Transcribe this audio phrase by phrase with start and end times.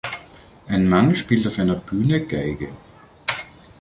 [0.69, 2.69] Ein Mann spielt auf einer Bühne Geige.